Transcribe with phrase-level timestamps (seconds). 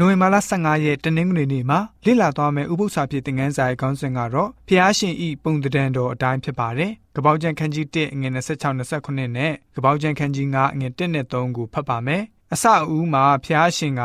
[0.00, 12.22] နိုဝင်ဘာလ15ရက်တနင်္ဂနွေနေ့မှာလေ့လာသွားမယ့်ဥပုသ္စာဖြစ်တဲ့ငန်းစာရဲ့ခေါင်းစဉ်ကတော့ဖျားရှင်ဤပုံတံတော်အတိုင်းဖြစ်ပါတယ်။ကပောက်ကျန်ခန်းကြီး1အငယ်26 29နဲ့ကပောက်ကျန်ခန်းကြီး9အငယ်1နဲ့3ကိုဖတ်ပါမယ်။
[12.52, 14.02] အစအဦးမှာဖျားရှင်က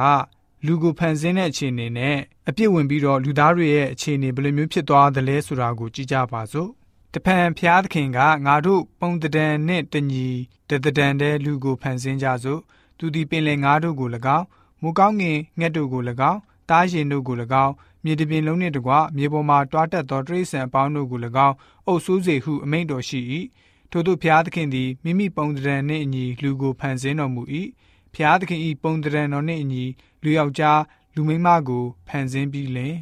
[0.66, 2.18] လူကိုဖန်ဆင်းတဲ့အခြေအနေနဲ့
[2.50, 6.70] အပြစ်ဝင်ပြီးတော့လူသားတွေရဲ့အခြေအနေဘယ်လိုမျိုးဖြစ်သွားသလဲဆိုတာကိုကြည့်ကြပါစို့။
[7.14, 10.28] တဖန်ဖျားသခင်ကငါတို့ပုံတံနဲ့တညီ
[10.70, 12.62] တတံတဲ့လူကိုဖန်ဆင်းကြစို့။
[12.98, 14.48] သူဒီပင်လေငါတို့ကို၎င်း
[14.84, 16.02] မူကောင်းငင်ငှက်တို့ကို၎
[16.32, 17.74] င်းတားရင်တို့ကို၎င်း
[18.04, 21.56] မြေတပြင်လုံးနှင့်တကွမြေပေါ်မှတွားတက်သောတိရစ္ဆာန်အပေါင်းတို့ကို၎င်း
[21.88, 23.20] အုပ်ဆိုးစေဟုအမိန့်တော်ရှိ၏
[23.92, 27.42] ထို့သောဘုရားသခင်သည်မိမိပုံတံနှင့်အညီလူကိုဖန်ဆင်းတော်မူ၏
[28.14, 29.84] ဘုရားသခင်၏ပုံတံတော်နှင့်အညီ
[30.24, 30.82] လူယောက်ျား
[31.16, 32.96] လူမိန်းမကိုဖန်ဆင်းပြီးလင်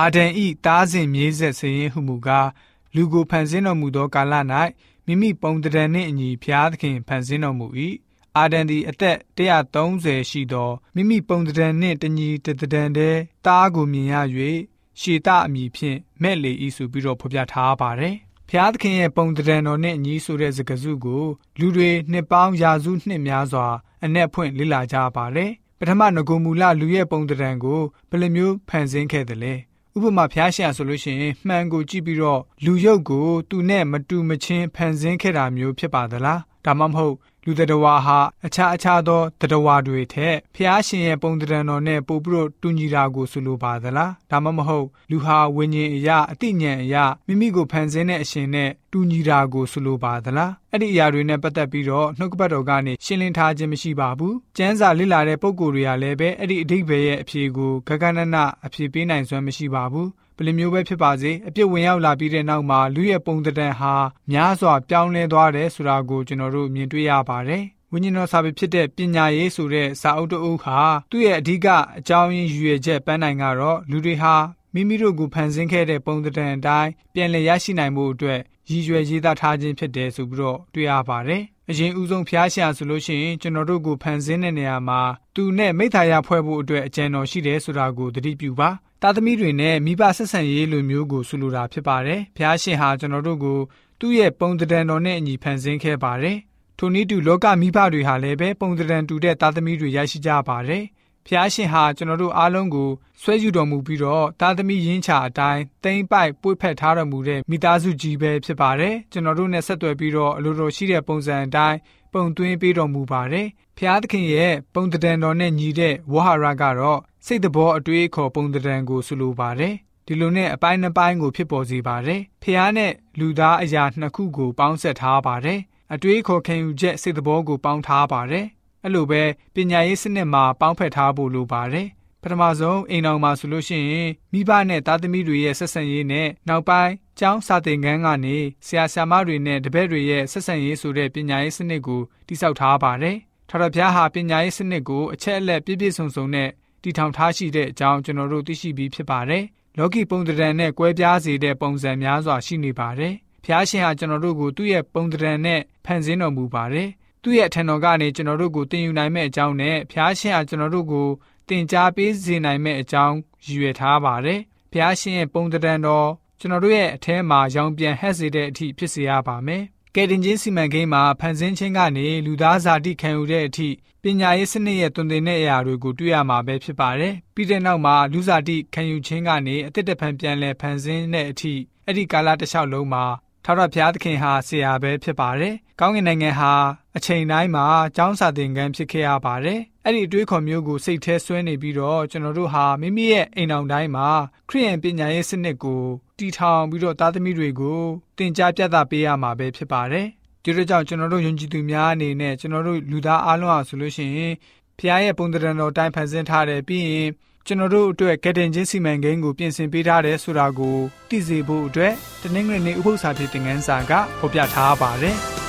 [0.00, 2.48] အာဒံဤတားစဉ်မြေးဆက်စရင်ဟုမူကား
[2.94, 4.34] လူကိုဖန်ဆင်းတော်မူသောကာလ၌
[5.06, 7.66] မိမိပုံတံနှင့်အညီဘုရားသခင်ဖန်ဆင်းတော်မူ၏
[8.38, 13.16] အာဒန်သည်အသက်130ရှိသောမိမိပုံတံနှင့်တညီတတံတဲ့
[13.46, 14.14] တားကိုမြင်ရ၍
[15.00, 18.16] ရှေတအမည်ဖြင့်မဲ့လေဤဆိုပြီးတော့ဖော်ပြထားပါတယ်။
[18.48, 21.24] ဖျားသခင်ရဲ့ပုံတံတော်နဲ့အညီဆိုတဲ့စကားစုကို
[21.58, 23.66] လူတွေနှစ်ပေါင်းရာစုနှစ်များစွာ
[24.04, 29.54] အ내ဖွင့်လေ့လာကြပါတယ်။ပထမငကိုမူလလူရဲ့ပုံတံကိုဘယ်လိုမျိုးဖန်ဆင်းခဲ့သလဲ။
[29.96, 63.94] ဥပမာဖျားရှာဆိုလို့ရှိရင်မှန်ကိုကြည့်ပြီးတော့လူရုပ်ကိုသူနဲ့မတူမချင်းဖန်ဆင်းခဲ့တာမျိုးဖြစ်ပါသလားဒါမှမဟုတ် လူတတဝါဟာအခြားအခြားသောတတဝါတွေထက်ဖျားရှင်ရဲ့ပုံတံတော်နဲ့ပို့ပြီးတော့တူညီတာကိုဆိုလိုပါသလားဒါမှမဟုတ်လူဟာဝိညာဉ်အရာအတိညာဉ်အရာမိမိကိုဖန်ဆင်းတဲ့အရှင်နဲ့တူညီတာကိုဆိုလိုပါသလား အဲ့ဒီအရာတွေနဲ့ပတ်သက်ပြီးတော့နှုတ်ကပတ်တော်ကနေရှင်းလင်းထားခြင်းမရှိပါဘူးကျမ်းစာလေ့လာတဲ့ပုံကိုယ်တွေကလည်းပဲအဲ့ဒီအဓိပ္ပာယ်ရဲ့အဖြေကိုဂဂနနအဖြေပေးနိုင်စွမ်းမရှိပါဘူးဘယ်လိုမျိုးပဲဖြစ်ပါစေအပြစ်ဝင်ရောက်လာပြီးတဲ့နောက်မှာလူရဲ့ပုံတံဟာ
[64.30, 70.78] များစွာပြောင်းလဲသွားတယ်ဆိုတာကိုကျွန်တော်တို့မြင်တွေ့ရပါတယ်ဝိညာဉ်တော်စာပေဖြစ်တဲ့ပညာရေးဆိုတဲ့စာအုပ်တအုပ်ဟာ
[71.10, 71.66] သူ့ရဲ့အဓိက
[71.98, 74.34] အကြောင်းရင်းရည်ရွယ်ချက်ပန်းနိုင်ကတော့လူတွေဟာ
[74.74, 78.40] မိမိတို့ကိုဖန်ဆင်းခဲ့တဲ့ပုံသဏ္ဍာန်အတိုင်းပြန်လည်ရရှိနိုင်မှုအတွက်
[78.70, 85.00] ရည်ရွယ်ရေးသားထားခြင်းဖြစ်တယ်ဆိုပြီးတော့တွေ့ရပါတယ်။အရင်ဦးဆုံးဖျားရှာဆိုလို့ရှိရင်ကျွန်တော်တို့ကိုဖန်ဆင်းတဲ့နေရာမှာ
[85.34, 88.68] သူနဲ့မိသားရဖွဲ့ဖို့အတွက်အကြံတော်ရှိတယ်ဆိုတာကိုသတိပြုပါ။
[89.02, 93.58] သားသမီးတွေနဲ့မိဘဆက်ဆံရေးလိုမျိုးကိုဆိုလိုတာဖြစ်ပါတယ်။ဖျားရှင်ဟာကျွန်တော်တို့ကို
[94.00, 96.36] သူ့ရဲ့ပုံသဏ္ဍာန်တော်နဲ့အညီဖန်ဆင်းခဲ့ပါတယ်။
[96.78, 100.84] ထိုနည်းတူလောကမိဘတွေဟာလည်းပဲပုံသဏ္ဍာန်တူတဲ့သားသမီးတွေရရှိကြပါတယ်။
[101.26, 102.90] ဖျားရှင်ဟာကျွန်တော်တို့အားလုံးကို
[103.22, 111.78] ဆွဲယူတော်မူပြီးတော့သားသမီးရင်းချအတိုင်းတိမ့်ပိုက်ပွေ့ဖက်ထားတော်မူတဲ့မိသားစုကြီးပဲဖြစ်ပါတယ်ကျွန်တော်တို့နဲ့ဆက်သွယ်ပြီးတော့အလိုတော်ရှိတဲ့ပုံစံအတိုင်း
[112.12, 119.74] ပုံသွင်းပေးတော်မူပါတယ်ဖျားသခင်ရဲ့ပုံတံတော်နဲ့ညီတဲ့ဝဟာရကတော့စိတ်တဘောအတွေးခေါ်ပုံတံကိုဆိုလိုပါတယ်
[120.06, 125.60] ဒီလိုနဲ့အပိုင်းနှစ်ပိုင်းကိုဖြစ်ပေါ်စေပါတယ်ဖျားနဲ့လူသားအရာနှစ်ခုကိုပေါင်းဆက်ထားပါတယ်
[125.94, 128.46] အတွေးခေါ်ခံယူချက်စိတ်တဘောကိုပေါင်းထားပါတယ်
[128.84, 129.22] အဲ့လိုပဲ
[129.54, 131.88] ပညာရေးစနစ်မှာပေါင်းဖက်ထားဖို့လိုပါတယ်
[132.22, 143.16] ပထမဆုံးအိမ်တော်မှာဆိုလို့ရှိရင်မိဘနဲ့သားသမီးတွေရဲ့ဆက်ဆံရေးနဲ့နောက်ပိုင်းကျောင်းစာသင်ခန်းကနေဆရာဆရာမတွေနဲ့တပည့်တွေရဲ့ဆက်ဆံရေးဆိုတဲ့ပညာရေးစနစ်ကိုတိစောက်ထားပါတယ်။
[143.48, 146.48] ထာဝရဘုရားဟာပညာရေးစနစ်ကိုအချက်အလက်ပြည့်ပြည့်စုံစုံနဲ့
[146.82, 149.44] တည်ထောင်ထားရှိတဲ့အကြောင်းကျွန်တော်တို့သိရှိပြီးဖြစ်ပါတယ်။
[149.78, 156.88] လောကီပုံသဏ္ဍာန်နဲ့ကွဲပြားစေတဲ့ပုံစံများစွာရှိနေပါတယ်။ဘုရားရှင်ဟာကျွန်တော်တို့ကိုသူ့ရဲ့ပုံသဏ္ဍာန်နဲ့ဖန်ဆင်းတော်မူပါတယ်။
[157.22, 161.08] သူ့ရဲ့အထံတော်ကနေကျွန်တော်တို့ကိုသင်ယူနိုင်မဲ့အကြောင်းနဲ့ဖျားရှင်ဟာကျွန်တော်တို့ကို
[161.48, 164.40] သင်ကြားပေးစေနိုင်မဲ့အကြောင်းရည်ရွယ်ထားပါတယ်။
[164.72, 166.08] ဖျားရှင်ရဲ့ပုံတံတော်
[166.40, 169.62] ကျွန်တော်တို့ရဲ့အထဲမှာရောင်ပြန်ဟက်စေတဲ့အထိဖြစ်စေရပါမယ်။
[169.94, 173.68] ကယ်တင်ချင်းစီမံကိန်းမှာဖန်ဆင်းခြင်းကနေလူသားဇာတိခံယူတဲ့အထိ
[174.02, 181.54] ပညာရေးစနစ်ရဲ့တွင်တင်တဲ့အရာတွေကိုတွေ့ရမှာပဲဖြစ်ပါတယ်။ပြီးတဲ့နောက်မှာလူဇာတိခံယူခြင်းကနေအသက်တဖန်ပြန်လဲဖန်ဆင်းတဲ့အထိ
[181.86, 183.04] အဲ့ဒီကာလတစ်လျှောက်လုံးမှာ
[183.44, 186.52] ထာဝရဘုရားသခင်ဟာဆရာပဲဖြစ်ပါတယ်။ကောင်းကင်နိုင်ငံဟာ
[186.96, 187.66] အချိန်တိုင်းမှာ
[187.96, 194.08] ကျောင်းစာသင်ခန်းဖြစ်ခဲ့ရပါတယ်။အဲ့ဒီအတွေးခေါ်မျိုးကိုစိတ်ထဲဆွဲနေပြီးတော့ကျွန်တော်တို့ဟာမိမိရဲ့အိမ်တော်တိုင်းမှာ
[194.48, 195.82] ခရိယန်ပညာရေးစနစ်ကို
[196.18, 197.80] တည်ထောင်ပြီးတော့သားသမီးတွေကို
[198.16, 200.06] သင်ကြားပြသပေးရမှာပဲဖြစ်ပါတယ်။
[200.44, 204.34] ဒီလိုကြောင့်ကျွန်တော်တို့ယုံကြည်သူများအနေနဲ့ကျွန်တော်တို့လူသားအားလုံးအားဆိုလို့ရှိရင်
[204.78, 207.10] ဖခင်ရဲ့ပုံသဏ္ဍာန်တော်တိုင်းဖန်ဆင်းထားတယ်ပြီးရင်
[207.46, 210.76] ကျွန်တော်တို့အတွက်ကတင်ချင်းစီမံကိန်းကိုပြင်ဆင်ပေးထားတယ်ဆိုတာကို
[211.08, 211.92] သိစေဖို့အတွက်
[212.22, 215.16] တနင်္ဂနွေနေ့ဥပုသ္စာပြေသင်ခန်းစာကဖော်ပြထားပါတယ်။